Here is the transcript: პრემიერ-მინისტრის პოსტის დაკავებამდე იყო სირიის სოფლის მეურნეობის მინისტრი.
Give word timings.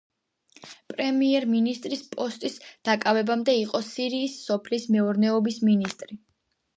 პრემიერ-მინისტრის 0.91 1.99
პოსტის 2.15 2.55
დაკავებამდე 2.89 3.55
იყო 3.65 3.81
სირიის 3.91 4.39
სოფლის 4.47 4.87
მეურნეობის 4.97 5.61
მინისტრი. 5.69 6.19